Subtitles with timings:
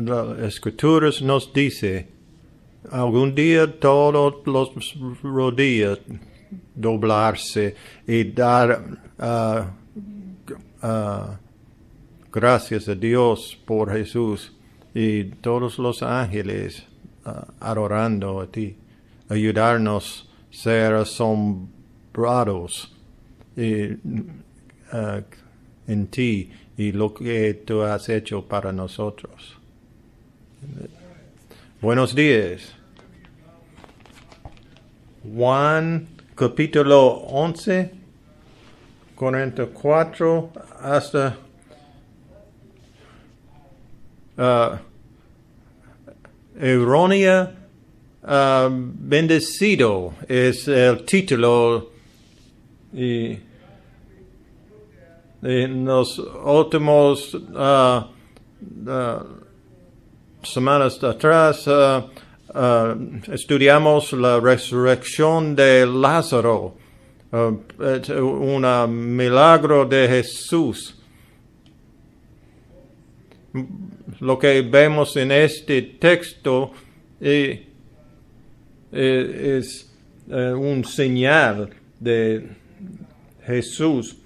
[0.00, 2.08] las escrituras nos dice,
[2.90, 5.98] algún día todos los rodillas
[6.74, 7.74] doblarse
[8.06, 9.72] y dar ah,
[10.82, 11.38] ah,
[12.32, 14.52] gracias a Dios por Jesús
[14.94, 16.84] y todos los ángeles
[17.24, 18.76] ah, adorando a ti,
[19.28, 22.96] ayudarnos a ser asombrados
[25.86, 29.59] en ti y lo que tú has hecho para nosotros.
[31.80, 32.74] Buenos días.
[35.22, 37.90] Juan capítulo 11,
[39.14, 41.38] 44 hasta
[44.36, 44.76] uh,
[46.58, 47.54] Errónea
[48.22, 51.90] uh, Bendecido es el título
[52.92, 53.38] y
[55.42, 58.04] en los últimos uh,
[58.86, 59.49] uh,
[60.42, 62.02] semanas atrás uh,
[62.54, 66.74] uh, estudiamos la resurrección de Lázaro,
[67.32, 70.96] es un milagro de Jesús.
[74.20, 76.72] Lo que vemos en este texto
[77.20, 77.66] eh,
[78.92, 79.92] eh, es
[80.28, 82.48] eh, un señal de
[83.46, 84.16] Jesús.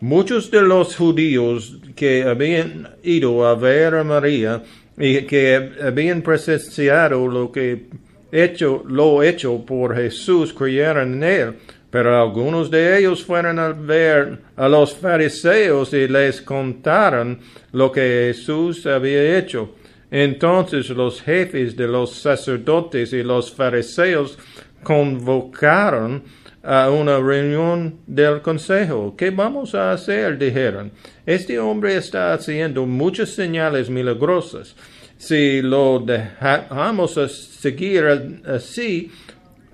[0.00, 4.62] Muchos de los judíos que habían ido a ver a María
[5.00, 7.86] y que habían presenciado lo que
[8.30, 11.54] hecho, lo hecho por Jesús creyeron en él.
[11.90, 17.40] Pero algunos de ellos fueron a ver a los fariseos y les contaron
[17.72, 19.74] lo que Jesús había hecho.
[20.10, 24.38] Entonces los jefes de los sacerdotes y los fariseos
[24.82, 26.22] convocaron
[26.62, 29.14] a una reunión del consejo.
[29.16, 30.38] ¿Qué vamos a hacer?
[30.38, 30.92] dijeron.
[31.24, 34.76] Este hombre está haciendo muchas señales milagrosas.
[35.16, 39.10] Si lo dejamos a seguir así,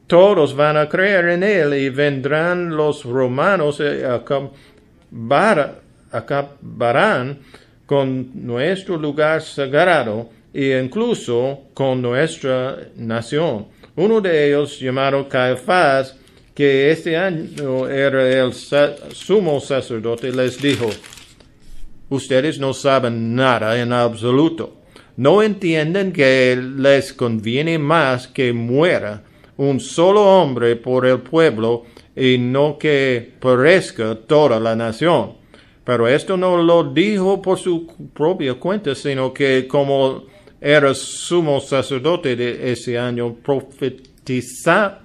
[0.07, 4.03] todos van a creer en él y vendrán los romanos y
[6.13, 7.39] acabarán
[7.87, 13.67] con nuestro lugar sagrado e incluso con nuestra nación.
[13.95, 16.17] Uno de ellos, llamado Caifás,
[16.57, 20.89] que este año era el sumo sacerdote, les dijo,
[22.09, 24.79] ustedes no saben nada en absoluto.
[25.19, 29.23] No entienden que les conviene más que muera
[29.59, 31.85] un solo hombre por el pueblo
[32.17, 35.35] y no que perezca toda la nación.
[35.85, 40.25] Pero esto no lo dijo por su propia cuenta, sino que como
[40.59, 45.01] era sumo sacerdote de ese año, profetiza,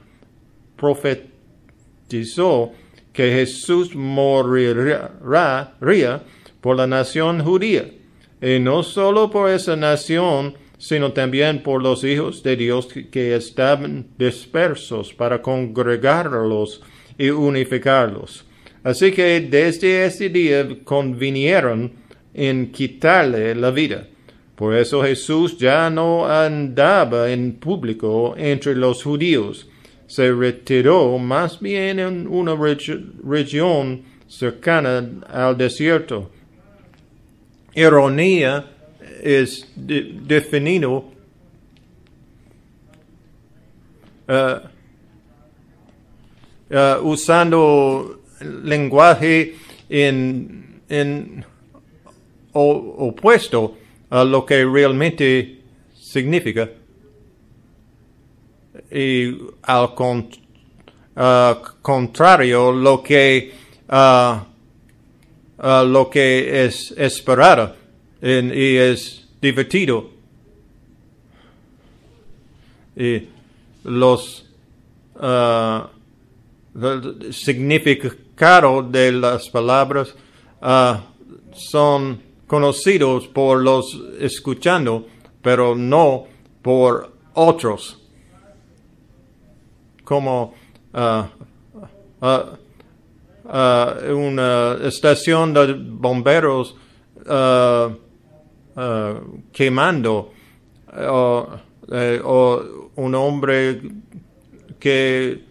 [3.14, 5.12] que Jesús moriría
[6.62, 7.92] por la nación judía.
[8.42, 14.08] Y no solo por esa nación, sino también por los hijos de Dios que estaban
[14.18, 16.82] dispersos para congregarlos
[17.18, 18.46] y unificarlos.
[18.84, 21.92] Así que desde ese día convinieron
[22.34, 24.08] en quitarle la vida.
[24.56, 29.68] Por eso Jesús ya no andaba en público entre los judíos,
[30.12, 32.54] se retiró más bien en una
[33.24, 36.30] región cercana al desierto.
[37.74, 38.66] Ironía
[39.24, 41.06] es definido
[44.28, 44.60] uh,
[47.04, 48.22] usando
[48.66, 49.56] lenguaje
[49.88, 51.46] en, en
[52.52, 53.78] opuesto
[54.10, 55.62] a lo que realmente
[55.94, 56.70] significa
[58.92, 63.54] y al uh, contrario lo que
[65.58, 67.76] lo que es esperado
[68.22, 70.10] y es divertido.
[72.96, 73.28] Y
[73.84, 74.46] los
[77.32, 80.16] significado de las palabras
[81.54, 85.08] son conocidos por los escuchando,
[85.42, 86.26] pero no
[86.62, 88.01] por otros.
[90.12, 90.54] Como
[90.92, 91.24] uh,
[94.14, 96.76] una estación de bomberos
[99.54, 100.34] quemando
[100.92, 101.46] uh,
[102.26, 103.82] o un hombre
[104.78, 105.46] que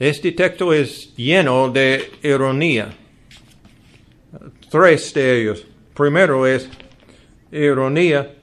[0.00, 2.92] este texto es lleno de ironía.
[4.68, 5.64] Tres de ellos.
[5.94, 6.68] Primero es
[7.52, 8.41] ironía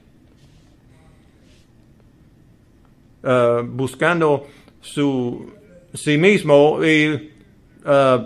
[3.22, 4.46] buscando
[4.80, 5.52] su
[5.92, 7.32] sí mismo y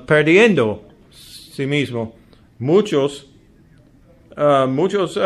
[0.07, 2.15] perdiendo sí mismo.
[2.59, 3.31] Muchos
[4.37, 5.19] ah, muchos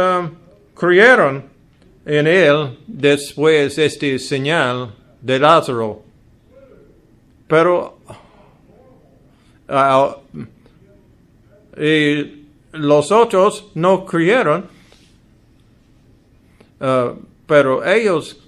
[0.75, 1.45] creyeron
[2.05, 6.03] en él después de este señal de Lázaro.
[7.47, 7.99] Pero
[9.69, 10.17] ah,
[11.81, 14.67] y los otros no creyeron,
[17.47, 18.48] pero ellos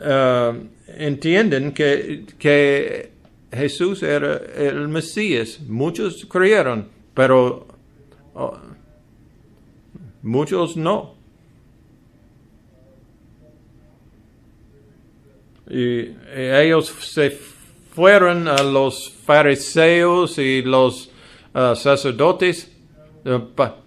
[0.00, 0.54] ah,
[0.88, 3.10] entienden que, que
[3.52, 5.60] Jesús era el Mesías.
[5.66, 7.66] Muchos creyeron, pero
[8.34, 8.58] oh,
[10.22, 11.14] muchos no.
[15.68, 21.10] Y ellos se fueron a los fariseos y los
[21.54, 22.70] uh, sacerdotes
[23.24, 23.78] uh, pa,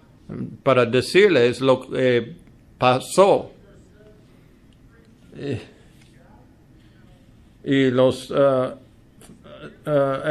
[0.62, 2.34] para decirles lo que
[2.76, 3.52] pasó.
[7.64, 8.74] Y los uh,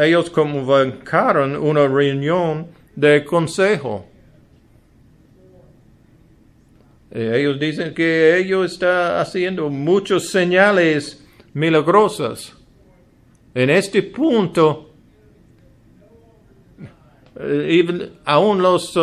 [0.02, 4.06] ellos convocaron una reunión de consejo.
[7.12, 12.54] Ellos dicen que ellos está haciendo muchos señales milagrosas.
[13.56, 14.94] En este punto,
[17.40, 18.98] even, aún los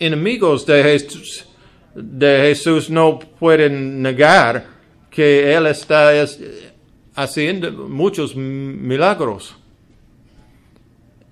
[0.00, 1.44] enemigos de Jesús,
[1.94, 4.66] de Jesús no pueden negar
[5.10, 6.12] que Él está
[7.18, 9.56] haciendo muchos milagros.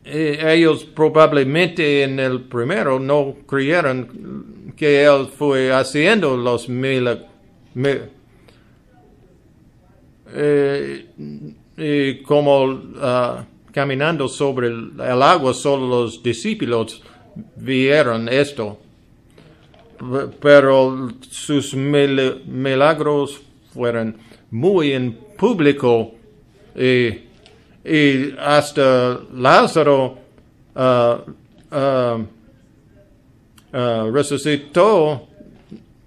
[0.04, 7.26] ellos probablemente en el primero no creyeron que Él fue haciendo los milagros.
[11.78, 17.02] Eh, como uh, caminando sobre el, el, agua, solo los discípulos
[17.56, 18.78] vieron esto.
[20.40, 23.40] Pero sus mil, milagros
[23.76, 24.16] fueron
[24.50, 26.14] muy en público
[26.74, 27.26] y,
[28.38, 30.18] hasta Lázaro
[30.74, 31.16] uh,
[33.72, 35.28] uh, resucitó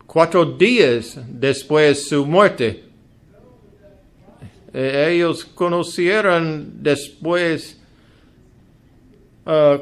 [0.05, 2.83] cuatro días después de su muerte.
[4.73, 7.79] Eh, ellos conocieron después,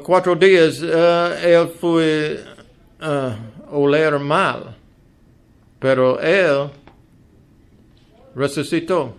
[0.03, 2.39] cuatro días, él fue
[3.69, 4.77] oler mal,
[5.79, 6.69] pero él
[8.37, 9.15] resucitó.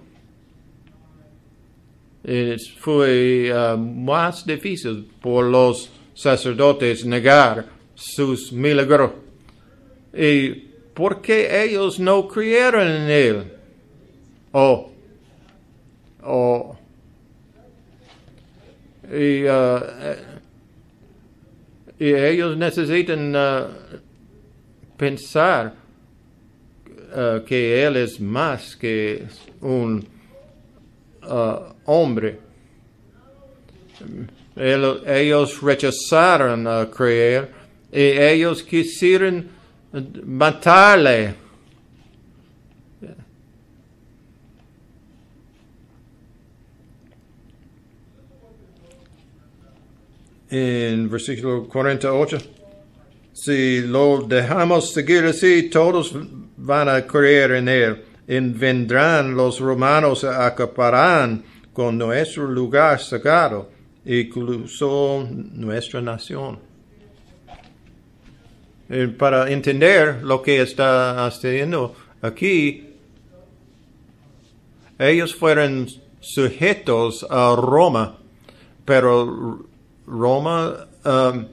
[2.25, 9.12] Y fue más difícil por los sacerdotes negar sus milagros.
[10.12, 10.50] ¿Y
[10.94, 13.53] por qué ellos no creyeron en él?
[14.53, 14.91] Oh,
[16.23, 16.76] o,
[19.11, 19.81] y, uh,
[21.99, 23.67] y, ellos necesitan uh,
[24.97, 25.75] pensar
[27.12, 29.26] uh, que Él es más que
[29.60, 30.06] un
[31.84, 32.38] hombre.
[34.56, 37.50] ellos rechazaron a creer
[37.93, 39.49] y ellos quisieron
[40.25, 41.34] matarle
[50.50, 52.38] en versículo 48.
[53.32, 56.14] Si lo dejamos seguir así, todos
[56.58, 58.05] van a creer en él.
[58.26, 61.38] Vendrán los romanos a acaparar
[61.72, 63.70] con nuestro lugar sagrado,
[64.05, 66.58] incluso nuestra nación.
[68.90, 72.88] Y para entender lo que está haciendo aquí,
[74.99, 75.87] ellos fueron
[76.21, 78.18] sujetos a Roma,
[78.85, 79.66] pero
[80.06, 81.47] Roma um,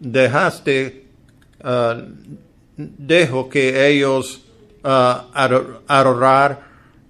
[0.00, 1.06] dejaste,
[1.64, 2.02] uh,
[2.76, 4.42] dejo que ellos
[4.84, 6.62] uh, adorar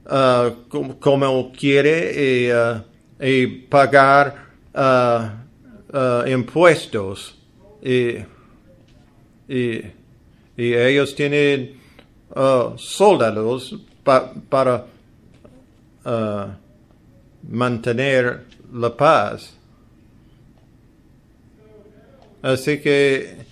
[0.06, 0.68] uh,
[0.98, 2.82] como, quiere y, uh,
[3.20, 4.46] y pagar
[6.26, 7.34] impuestos.
[7.82, 8.18] Y,
[9.48, 9.92] y,
[10.56, 11.78] ellos tienen
[12.76, 14.86] soldados pa, para
[17.48, 19.54] mantener la paz.
[22.42, 23.45] Así que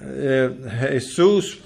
[0.00, 0.50] eh,
[0.80, 1.60] Jesús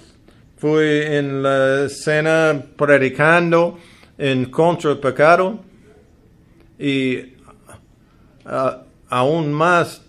[0.56, 3.78] fue en la escena predicando
[4.16, 5.60] en contra del pecado
[6.78, 7.34] y
[9.08, 10.02] aún más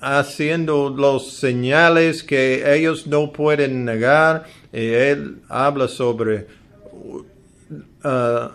[0.00, 4.44] haciendo los señales que ellos no pueden negar.
[4.72, 6.46] Y él habla sobre,
[8.04, 8.48] uh,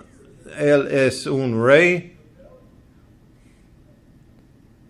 [0.57, 2.11] él es un rey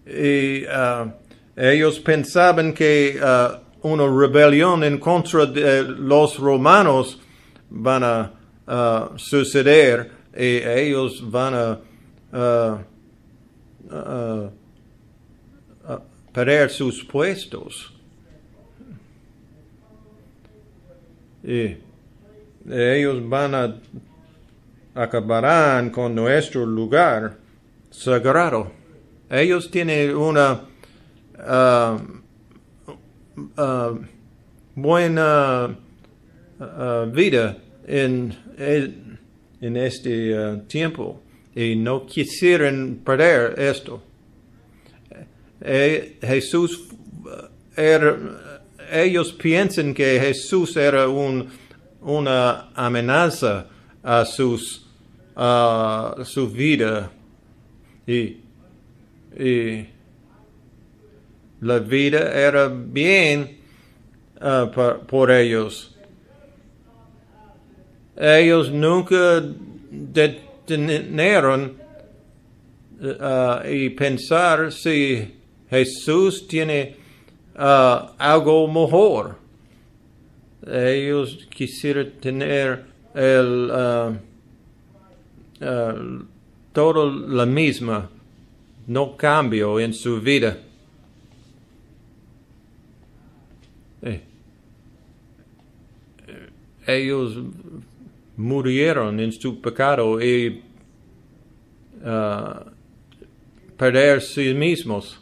[0.05, 1.11] y uh,
[1.55, 7.19] ellos pensaban que uh, una rebelión en contra de los romanos
[7.69, 8.31] van a
[8.67, 11.79] uh, suceder y ellos van a
[16.31, 17.93] perder sus puestos.
[21.43, 21.77] Y
[22.69, 23.75] ellos van a
[24.93, 27.38] acabarán con nuestro lugar
[27.89, 28.71] sagrado.
[29.29, 30.61] Ellos tienen una
[33.57, 34.05] uh, uh,
[34.75, 35.77] buena
[36.60, 37.57] uh, vida
[37.88, 41.21] en, en este tiempo
[41.55, 44.01] y no quisieran perder esto.
[45.62, 46.88] Eh, Jesús
[48.91, 51.48] ellos piensan que Jesús era un,
[52.01, 53.67] una amenaza
[54.03, 54.88] a sus
[55.36, 57.12] a su vida
[58.05, 58.38] y
[61.61, 63.57] la vida era bien
[64.41, 64.67] uh,
[65.07, 65.95] por, ellos.
[68.17, 69.41] Ellos nunca
[69.89, 71.77] detenieron
[73.01, 75.35] uh, y pensar si
[75.69, 76.95] Jesús tiene
[77.55, 79.37] uh, algo mejor.
[80.67, 84.19] Ellos quisieran tener el
[86.73, 88.09] todo la misma,
[88.87, 90.57] no cambio en su vida.
[94.01, 94.22] Eh,
[96.88, 97.38] ellos
[98.38, 100.63] murieron en su pecado y
[102.03, 102.72] uh,
[103.77, 105.20] perder sí mismos.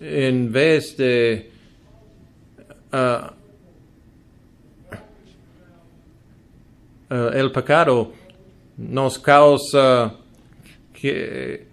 [0.00, 1.50] En vez de
[2.92, 3.26] uh,
[7.14, 8.12] uh, el pecado
[8.76, 10.14] nos causa
[10.92, 11.66] que,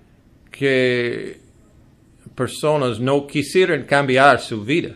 [0.51, 1.41] que
[2.35, 4.95] personas no quisieran cambiar su vida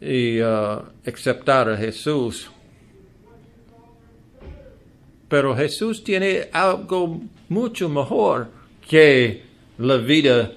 [0.00, 2.50] y uh, aceptar a Jesús.
[5.28, 8.48] Pero Jesús tiene algo mucho mejor
[8.86, 9.42] que
[9.78, 10.52] la vida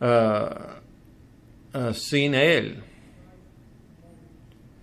[0.00, 2.76] uh, uh, sin Él.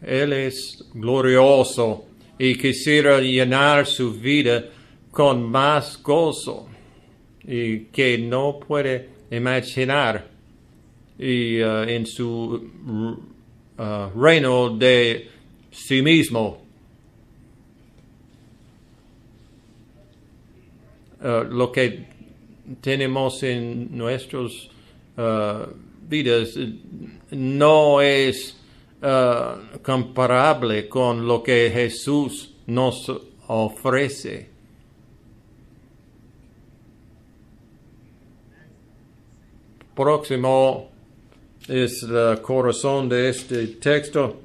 [0.01, 2.05] Él es glorioso
[2.37, 4.65] y quisiera llenar su vida
[5.11, 6.67] con más gozo
[7.43, 10.37] y que no puede imaginar
[11.19, 12.69] y uh, en su
[13.77, 15.29] uh, reino de
[15.71, 16.61] sí mismo.
[21.19, 22.05] Uh, lo que
[22.81, 24.69] tenemos en nuestras
[26.07, 26.55] vidas
[27.31, 28.55] no es
[29.81, 33.11] comparable con lo que Jesús nos
[33.47, 34.56] ofrece.
[39.97, 40.91] Próximo
[41.67, 44.39] es el corazón de este texto.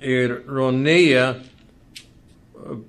[0.00, 1.42] Ironía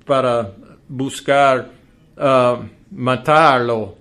[0.05, 0.53] para
[0.87, 1.71] buscar
[2.15, 3.97] uh, matarlo.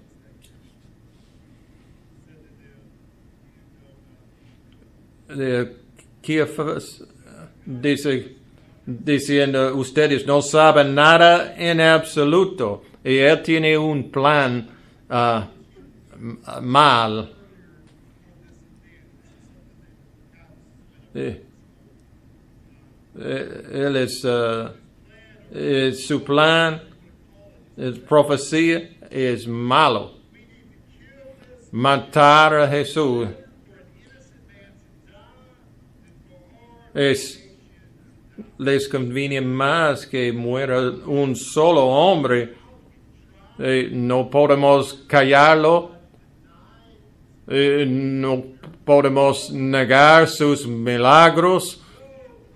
[7.65, 8.37] Dice,
[8.85, 12.83] diciendo, ustedes no saben nada en absoluto.
[13.03, 14.69] Y él tiene un plan
[15.09, 15.58] uh,
[16.63, 17.33] mal.
[21.15, 21.43] Eh,
[23.17, 24.25] él es,
[25.53, 26.83] es, su plan,
[27.77, 30.19] es profecía, es malo.
[31.73, 33.29] Matar a Jesús
[36.99, 37.49] es,
[38.59, 42.55] les conviene más que muera un solo hombre.
[43.59, 45.98] Eh, no podemos callarlo,
[47.49, 48.45] eh, no
[48.85, 51.83] podemos negar sus milagros.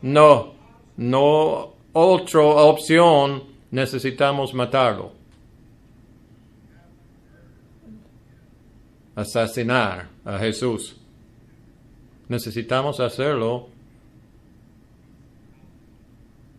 [0.02, 0.54] No,
[0.96, 5.12] no otra opción, necesitamos matarlo.
[9.14, 10.96] Asesinar a Jesús.
[12.28, 13.68] Necesitamos hacerlo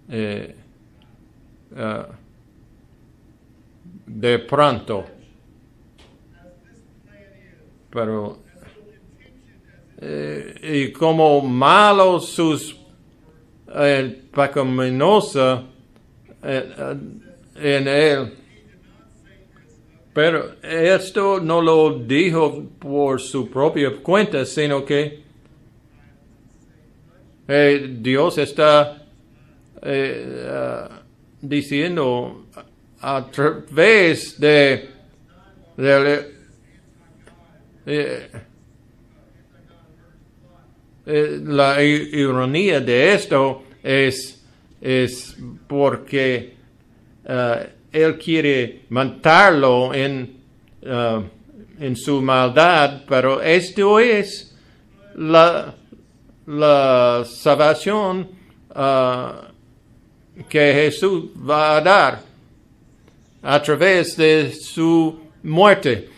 [0.09, 0.55] eh,
[1.71, 2.13] uh,
[4.05, 5.05] de pronto.
[7.93, 8.39] Pero,
[10.01, 12.75] eh, y como malos sus
[13.75, 15.63] eh, pecaminosa
[16.43, 18.33] en él.
[20.13, 25.23] Pero esto no lo dijo por su propia cuenta, sino que
[27.47, 29.05] eh, Dios está
[29.81, 30.93] eh, uh,
[31.41, 32.45] diciendo
[33.01, 34.89] a través de,
[35.75, 36.31] de
[37.85, 38.29] eh,
[41.05, 44.45] eh, la ironía de esto es,
[44.79, 45.37] es
[45.67, 46.55] porque
[47.25, 50.37] uh, él quiere matarlo en,
[51.79, 54.57] en su maldad, pero esto es
[55.15, 55.75] la,
[56.47, 58.29] la salvación
[60.49, 62.21] que Jesús va a dar
[63.43, 66.09] a través de su muerte.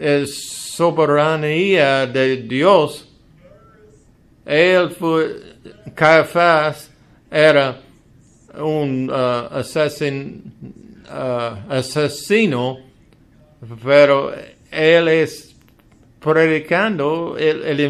[0.00, 3.08] Es soberanía de Dios.
[4.44, 5.40] Él fue,
[5.94, 6.90] Caifás
[7.30, 7.80] era
[8.58, 10.52] un uh, asesin,
[11.08, 12.78] uh, asesino,
[13.82, 14.32] pero
[14.70, 15.56] él es
[16.20, 17.80] predicando el,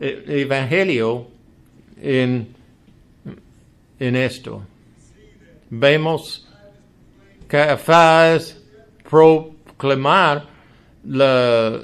[0.00, 1.28] evangelio
[2.00, 2.48] en,
[3.98, 4.62] en esto.
[5.70, 6.48] Vemos
[7.46, 8.56] Caifás
[9.08, 10.51] proclamar
[11.04, 11.80] la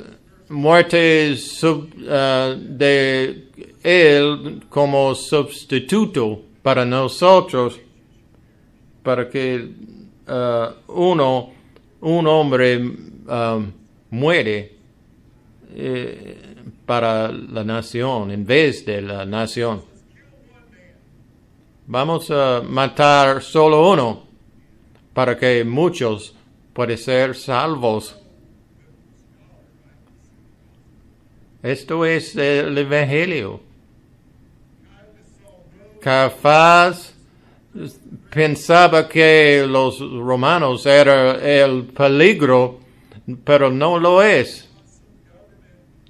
[0.49, 3.49] muerte sub- uh, de
[3.83, 7.79] él como sustituto para nosotros,
[9.03, 9.71] para que
[10.27, 11.53] uh, uno,
[12.01, 13.73] un hombre um,
[14.11, 14.77] muere
[15.75, 16.37] eh,
[16.87, 19.83] para la nación en vez de la nación.
[21.87, 24.25] Vamos a matar solo uno
[25.15, 26.35] para que muchos
[26.73, 28.17] puedan ser salvos.
[31.63, 33.61] Esto es el Evangelio.
[36.01, 37.15] Caifás
[38.31, 42.79] pensaba que los romanos eran el peligro,
[43.45, 44.69] pero no lo es.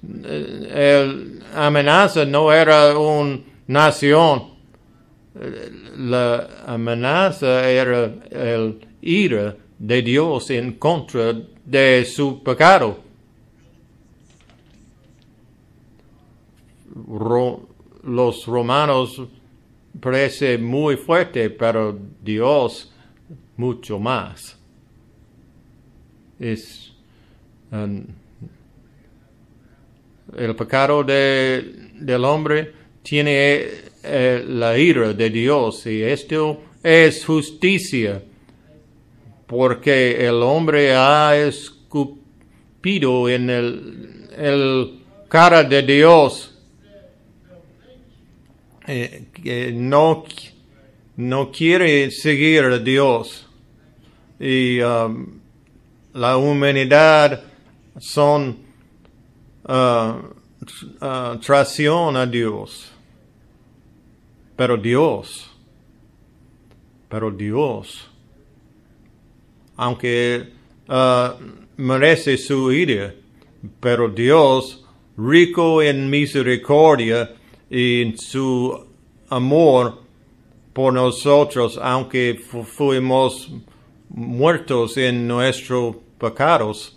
[0.03, 4.53] El amenaza no era una nación.
[5.97, 11.33] La amenaza era el ira de Dios en contra
[11.65, 13.08] de su pecado.
[18.03, 19.21] Los romanos
[19.99, 22.91] parece muy fuerte, pero Dios
[23.57, 24.57] mucho más.
[26.39, 26.93] Es
[27.71, 28.05] um,
[30.37, 33.67] el pecado de, del hombre tiene
[34.03, 38.23] eh, la ira de Dios y esto es justicia
[39.47, 46.58] porque el hombre ha escupido en el, el cara de Dios
[48.89, 50.25] eh, no,
[51.17, 53.47] no quiere seguir a Dios.
[54.39, 55.39] Y um,
[56.13, 57.43] la humanidad
[57.99, 58.57] son
[59.67, 60.13] uh,
[61.01, 62.91] uh, traición a Dios.
[64.55, 65.49] Pero Dios
[67.09, 68.07] pero Dios
[69.75, 70.53] aunque
[70.87, 71.33] uh,
[71.75, 73.13] merece su ira
[73.79, 74.85] pero Dios
[75.17, 77.35] rico en misericordia
[77.69, 78.87] y su
[79.29, 80.01] amor
[80.73, 83.51] por nosotros, aunque fu- fuimos
[84.09, 86.95] muertos en nuestros pecados,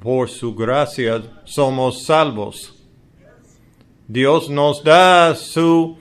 [0.00, 2.74] por su gracia somos salvos.
[4.06, 5.98] Dios nos da su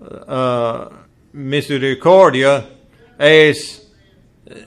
[0.00, 0.88] uh,
[1.32, 2.68] misericordia,
[3.18, 3.92] es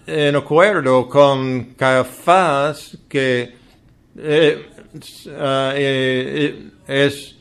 [0.06, 3.56] en acuerdo con Caifás que
[4.18, 4.66] eh,
[5.26, 7.36] uh, eh, es,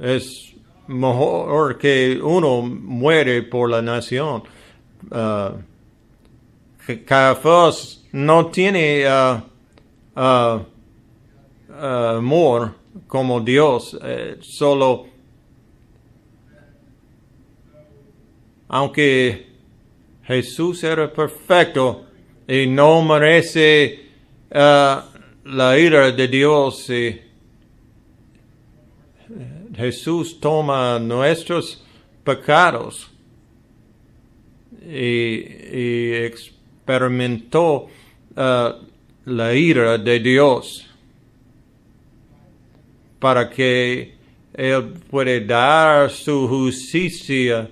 [0.00, 0.54] es
[0.86, 4.42] mejor que uno muere por la nación.
[5.10, 5.60] Uh,
[7.06, 10.60] Caifás no tiene uh,
[11.78, 12.74] amor
[13.06, 15.06] como Dios, eh, solo
[18.68, 19.48] aunque
[20.24, 22.06] Jesús era perfecto
[22.48, 24.06] y no merece
[24.50, 26.90] la ira de Dios.
[26.90, 27.29] y
[29.80, 31.82] Jesús toma nuestros
[32.22, 33.10] pecados
[34.82, 37.88] y, experimentó
[38.36, 38.72] uh,
[39.24, 40.86] la ira de Dios
[43.18, 44.14] para que
[44.54, 47.70] Él puede dar su justicia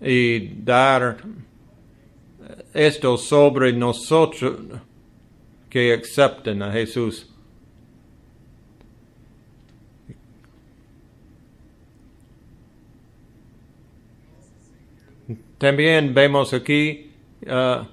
[0.00, 1.18] y dar
[2.72, 4.56] esto sobre nosotros
[5.68, 7.28] que acepten a Jesús.
[15.58, 17.10] También vemos aquí
[17.42, 17.84] uh,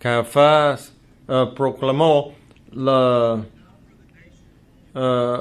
[0.00, 0.92] Caifás
[1.28, 2.34] uh, proclamó
[2.72, 3.44] la,
[4.94, 5.38] uh,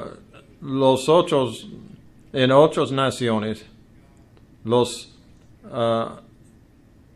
[0.61, 1.67] los otros
[2.31, 3.65] en otras naciones
[4.63, 5.17] los
[5.63, 6.19] uh,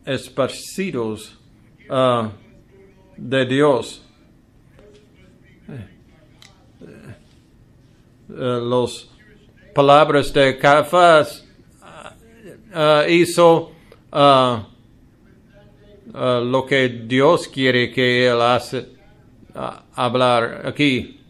[0.04, 1.38] esparcidos
[1.88, 2.30] uh,
[3.16, 4.02] de Dios.
[8.28, 9.08] Uh, los
[9.72, 11.46] palabras de Caifás
[13.08, 13.73] hizo
[14.14, 14.64] uh,
[16.14, 18.88] lo que Dios quiere que él hace
[19.54, 21.20] uh, hablar aquí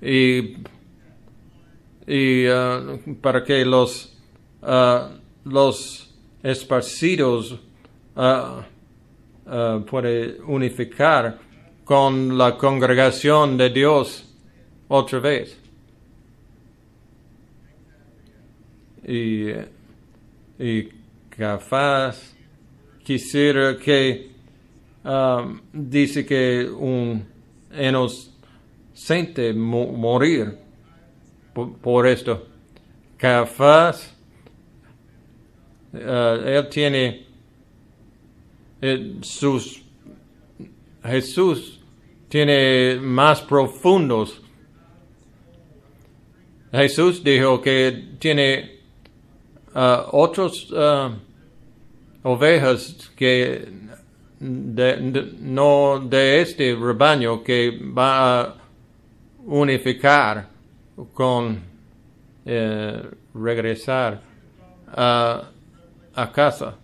[0.00, 0.56] y
[2.08, 2.46] y
[3.20, 4.16] para que los,
[5.44, 7.58] los esparcidos
[9.90, 11.38] puede unificar
[11.84, 14.24] con la congregación de Dios
[14.88, 15.58] otra vez.
[19.06, 19.50] Y,
[20.58, 20.88] y
[21.36, 22.34] capaz
[23.04, 24.30] quisiera que
[25.04, 27.24] um, dice que un
[27.72, 30.58] inocente mo- morir
[31.82, 32.46] por, esto.
[33.18, 34.14] Capaz
[35.92, 35.98] uh,
[36.44, 37.26] él tiene
[38.82, 39.82] eh, sus
[41.02, 41.80] Jesús
[42.28, 44.42] tiene más profundos.
[46.72, 48.80] Jesús dijo que tiene
[49.74, 51.12] uh, otros uh,
[52.26, 53.68] ovejas que
[54.40, 58.54] no de este rebaño que va a
[59.46, 60.48] unificar
[61.14, 61.60] con
[62.44, 64.20] eh, regresar
[64.88, 65.50] a,
[66.14, 66.76] a casa.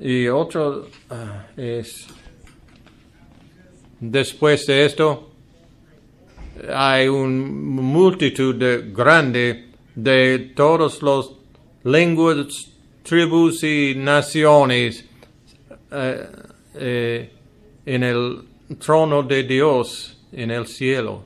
[0.00, 2.08] Y otro ah, es,
[4.00, 5.30] después de esto,
[6.74, 11.36] hay una multitud de, grande de todos los
[11.84, 12.69] lenguas,
[13.10, 15.04] tribus y naciones
[15.90, 16.26] eh,
[16.76, 17.30] eh,
[17.84, 18.42] en el
[18.78, 21.24] trono de Dios en el cielo,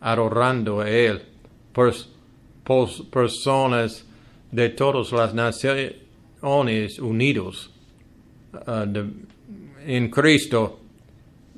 [0.00, 1.20] adorando a Él,
[1.74, 2.06] Pers-
[3.10, 4.06] personas
[4.52, 5.94] de todas las naciones
[7.00, 7.70] unidos
[8.86, 9.10] de-
[9.84, 10.78] en Cristo.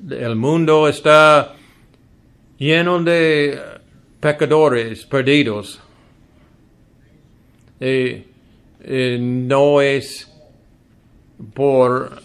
[0.09, 1.55] El mundo está
[2.57, 3.61] lleno de
[4.19, 5.79] pecadores perdidos.
[7.81, 8.28] Y,
[8.85, 10.33] y no es
[11.55, 12.19] por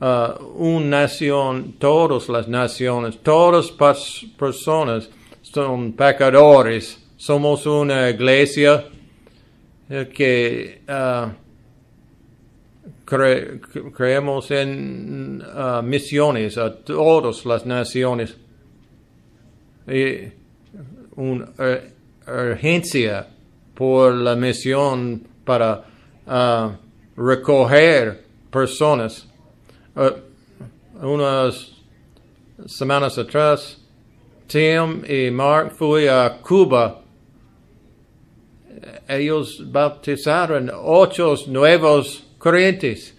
[0.00, 5.10] uh, uh, una nación, todas las naciones, todas las personas
[5.42, 7.04] son pecadores.
[7.16, 8.84] Somos una iglesia
[9.90, 11.30] eh, que uh,
[13.04, 15.42] cre- cre- creemos en
[15.82, 18.36] misiones a todas las naciones.
[21.16, 21.92] Una ur-
[22.28, 23.26] urgencia
[23.78, 25.84] por la misión para
[26.26, 26.72] uh,
[27.16, 29.24] recoger personas.
[29.94, 31.76] Uh, unas
[32.66, 33.78] semanas atrás,
[34.48, 37.02] Tim y Mark fui a Cuba.
[39.06, 43.14] Ellos bautizaron ocho nuevos creyentes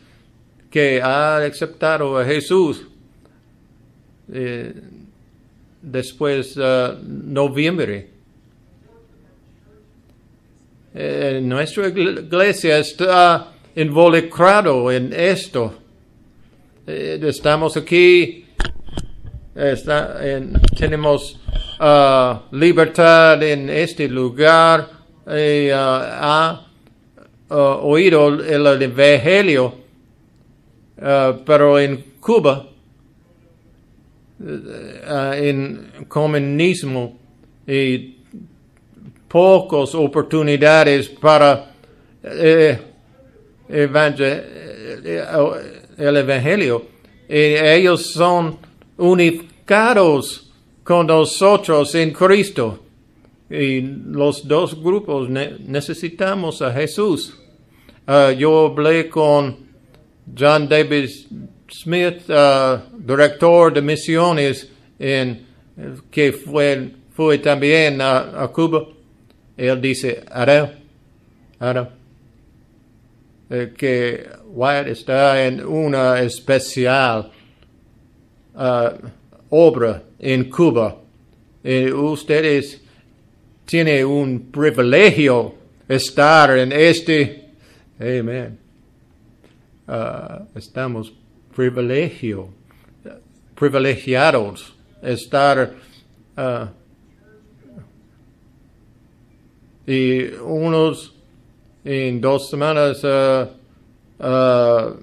[0.70, 2.86] que han aceptado a Jesús.
[4.30, 4.74] Eh,
[5.82, 8.19] después, uh, noviembre.
[11.02, 15.74] Eh, nuestra iglesia está involucrado en esto.
[16.86, 18.44] Eh, estamos aquí,
[19.56, 21.40] está en- tenemos
[21.80, 24.90] ah, libertad en este lugar.
[25.26, 26.68] ah, ha
[27.50, 29.76] ah, oído el evangelio,
[31.46, 32.68] pero en Cuba,
[35.08, 37.18] ah, en comunismo
[37.66, 38.19] y
[39.30, 41.72] pocas oportunidades para
[42.24, 42.78] eh,
[43.70, 44.44] eh,
[45.98, 46.86] el evangelio.
[47.28, 48.58] Ellos son
[48.98, 50.52] unificados
[50.84, 52.80] con nosotros en Cristo.
[53.52, 57.36] Y los dos grupos ne- necesitamos a Jesús.
[58.08, 59.58] Ah, yo hablé con
[60.38, 61.10] John David
[61.72, 68.88] Smith, ah, director de misiones, que fue, también a Cuba.
[69.60, 70.74] Él dice, ahora,
[71.60, 71.90] ahora,
[73.50, 77.30] eh, que Wyatt está en una especial
[78.56, 78.94] ah,
[79.50, 81.02] obra en Cuba.
[81.62, 82.82] Y ustedes
[83.66, 85.56] tienen un privilegio
[85.90, 87.50] estar en este.
[88.00, 88.58] Amén.
[89.90, 91.12] Ah, estamos
[91.54, 92.48] privilegio,
[93.56, 95.76] privilegiados estar
[96.38, 96.72] ah,
[99.90, 101.16] y unos
[101.84, 103.50] en dos semanas ah,
[104.20, 104.94] ah,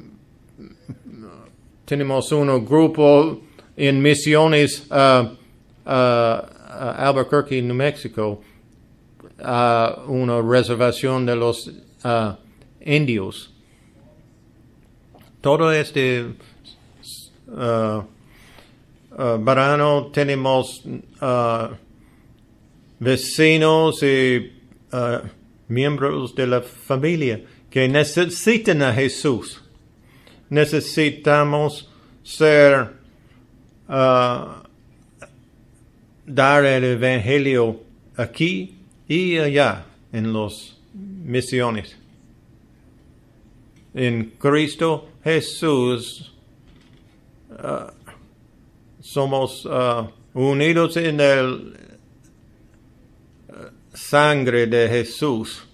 [1.85, 3.41] tenemos un grupo
[3.77, 5.33] en misiones a
[5.85, 8.41] Albuquerque, New Mexico,
[9.43, 11.73] a una reservación de los
[12.81, 13.53] indios.
[15.41, 16.27] Todo este
[19.45, 20.83] verano tenemos
[23.01, 24.56] vecinos y
[24.97, 25.23] ah,
[25.69, 29.63] miembros de la familia que necesitan a Jesús.
[30.49, 31.91] Necesitamos
[32.23, 32.93] ser
[33.89, 34.63] ah,
[36.27, 37.83] dar el Evangelio
[38.17, 38.79] aquí
[39.09, 41.97] y allá en las misiones.
[43.95, 46.33] En Cristo Jesús
[47.51, 47.91] uh,
[49.01, 51.77] somos uh, unidos en el
[53.97, 55.67] sangre de Jesús.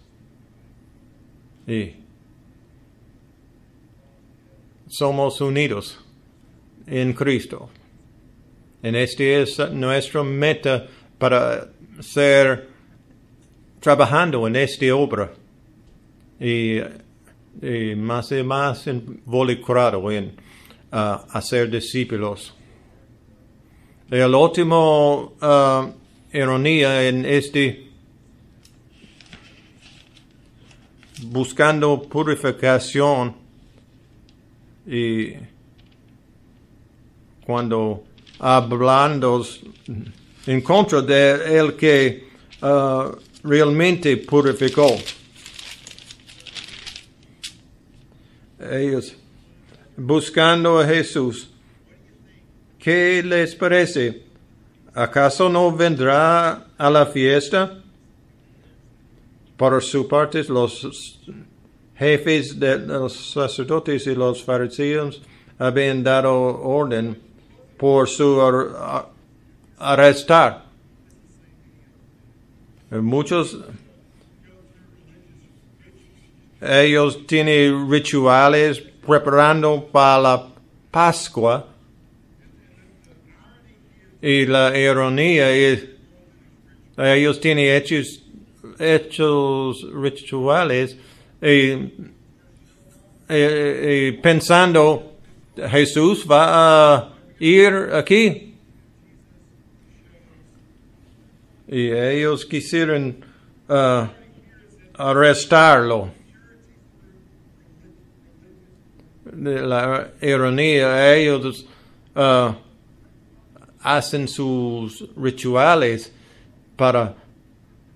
[1.66, 1.94] Y
[4.86, 5.98] somos unidos
[6.86, 7.68] en Cristo.
[8.82, 10.86] En este es nuestra meta
[11.18, 11.68] para
[12.00, 12.68] ser
[13.80, 15.32] trabajando en esta obra
[16.38, 16.78] y,
[17.60, 20.34] y más y más involucrado en
[20.92, 22.54] uh, hacer discípulos.
[24.10, 25.92] El último uh,
[26.36, 27.91] ironía en este
[31.24, 33.34] buscando purificación
[34.86, 35.34] y
[37.44, 38.04] cuando
[38.38, 39.44] hablando
[40.46, 42.28] en contra de el que
[42.62, 44.88] uh, realmente purificó.
[48.58, 49.14] Ellos
[49.96, 51.48] buscando a Jesús.
[52.78, 54.24] ¿Qué les parece?
[54.94, 57.81] ¿Acaso no vendrá a la fiesta?
[59.62, 61.20] Por su parte, los
[61.94, 65.22] jefes de los sacerdotes y los fariseos
[65.56, 67.16] habían dado orden
[67.76, 68.40] por su
[69.78, 70.64] arrestar.
[72.90, 73.56] Muchos
[76.60, 80.48] ellos tienen rituales preparando para la
[80.90, 81.68] Pascua
[84.20, 85.86] y la ironía es
[86.98, 88.21] ellos tienen hechos
[88.78, 90.96] hechos rituales
[91.40, 91.72] y,
[93.28, 95.12] y pensando
[95.56, 98.54] Jesús va a ir aquí.
[101.68, 103.24] Y ellos quisieron
[103.68, 104.06] uh,
[104.94, 106.10] arrestarlo.
[109.34, 111.66] La ironía, ellos
[112.14, 112.52] uh,
[113.80, 116.12] hacen sus rituales
[116.76, 117.16] para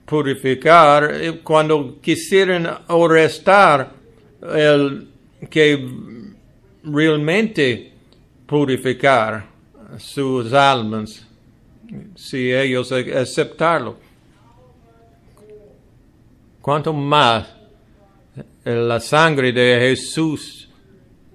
[0.06, 1.12] purificar.
[1.42, 3.92] Cuando quisieron arrestar
[4.40, 5.08] el
[5.50, 5.88] que
[6.84, 7.92] realmente
[8.46, 9.46] purificar
[9.98, 11.26] sus almas
[12.14, 13.96] si ellos aceptarlo.
[16.60, 17.48] Cuanto más
[18.64, 20.68] la sangre de Jesús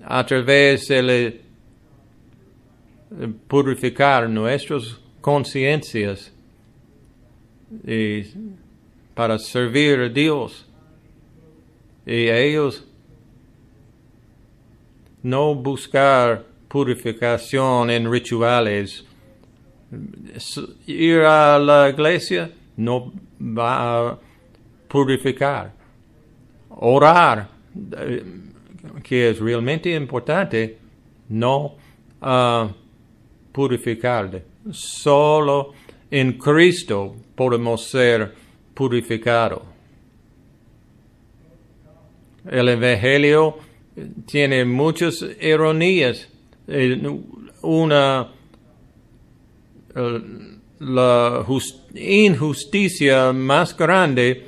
[0.04, 1.42] a través de
[3.48, 6.32] purificar nuestras conciencias
[7.86, 8.24] y
[9.22, 10.66] para servir a Dios
[12.08, 12.84] y ellos
[15.22, 19.06] no buscar purificación en rituales.
[20.88, 24.20] Ir a la iglesia no va a
[24.88, 25.72] purificar.
[26.70, 27.48] Orar,
[27.98, 28.24] eh,
[29.04, 30.80] que es realmente importante,
[31.30, 31.76] no
[32.24, 32.68] uh,
[33.52, 34.42] purificar.
[34.72, 35.74] Solo
[36.10, 38.50] en Cristo podemos ser
[38.82, 39.62] purificados.
[42.50, 43.60] El Evangelio
[44.26, 46.28] tiene muchas ironías
[47.62, 48.28] una
[50.80, 51.46] la
[51.94, 54.48] injusticia más grande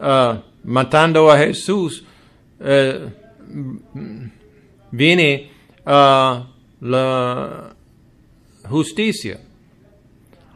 [0.00, 2.02] uh, matando a Jesús
[2.60, 3.10] uh,
[4.90, 5.50] viene
[5.84, 6.46] a
[6.80, 7.76] la
[8.66, 9.38] justicia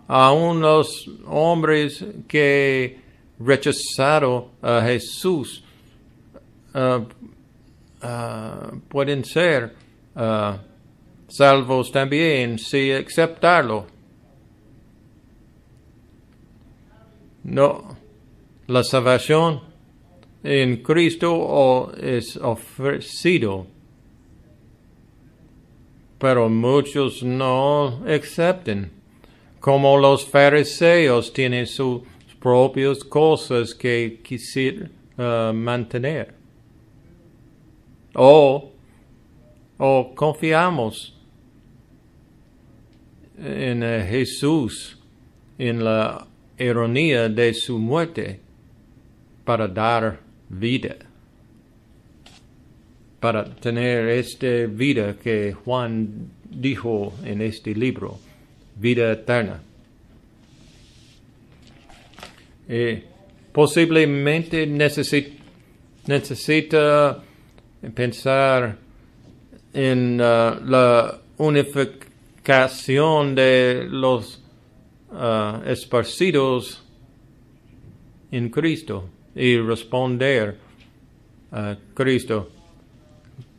[0.08, 3.01] a unos hombres que
[3.44, 5.62] rechazaron a Jesús
[6.74, 7.06] uh,
[8.88, 9.74] pueden ser
[11.28, 13.86] salvos también si aceptarlo.
[17.44, 17.96] No,
[18.66, 19.60] la salvación
[20.44, 23.66] en Cristo es ofrecido,
[26.18, 28.90] pero muchos no aceptan,
[29.60, 32.02] como los fariseos tienen sus
[32.42, 36.34] propias cosas que quisieran uh, mantener.
[38.14, 38.72] O,
[39.78, 41.16] o confiamos
[43.38, 44.98] en eh, Jesús,
[45.58, 46.26] en la
[46.58, 48.40] ironía de su muerte,
[49.44, 50.96] para dar vida,
[53.18, 58.18] para tener esta vida que Juan dijo en este libro,
[58.76, 59.62] vida eterna.
[62.74, 63.04] Eh,
[63.52, 65.36] posiblemente necesita,
[67.94, 68.78] pensar
[69.74, 74.42] en uh, la unificación de los
[75.12, 76.82] ah, esparcidos
[78.30, 80.56] en Cristo y responder
[81.50, 82.48] a Cristo.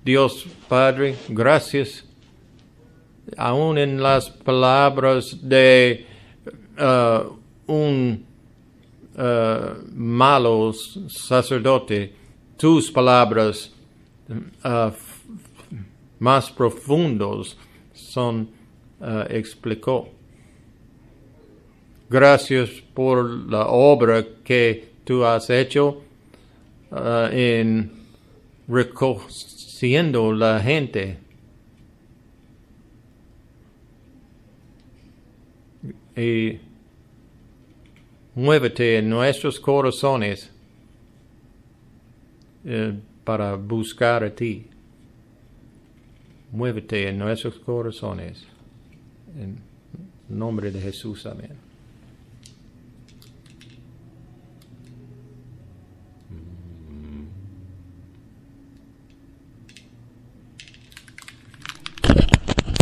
[0.04, 2.04] Dios Padre, gracias.
[3.38, 6.08] Aún en las palabras de
[6.80, 7.26] ah,
[7.68, 8.33] un
[9.18, 12.14] ah, malo sacerdote,
[12.58, 13.72] tus palabras
[14.30, 15.24] f-
[16.20, 17.58] más profundos
[17.94, 18.50] son
[19.02, 20.10] ah, explicó.
[22.10, 26.02] Gracias por la obra que tú has hecho
[27.32, 27.92] en
[28.68, 31.18] recogiendo la gente.
[36.16, 36.60] Y
[38.36, 40.50] muévete en nuestros corazones
[42.66, 42.94] eh,
[43.24, 44.68] para buscar a ti.
[46.52, 48.46] Muévete en nuestros corazones.
[49.38, 49.58] En
[50.30, 51.63] nombre de Jesús, amén.